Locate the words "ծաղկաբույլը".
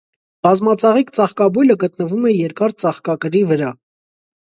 1.17-1.75